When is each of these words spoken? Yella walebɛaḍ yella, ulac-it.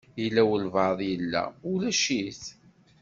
Yella 0.21 0.41
walebɛaḍ 0.49 0.99
yella, 1.09 1.43
ulac-it. 1.71 2.43